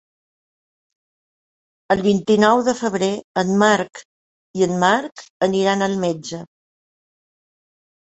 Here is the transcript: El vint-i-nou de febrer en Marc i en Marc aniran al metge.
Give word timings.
El 1.95 1.99
vint-i-nou 2.07 2.61
de 2.67 2.73
febrer 2.79 3.09
en 3.41 3.51
Marc 3.63 4.01
i 4.61 4.65
en 4.69 4.73
Marc 4.85 5.21
aniran 5.49 5.87
al 5.89 5.95
metge. 6.05 6.41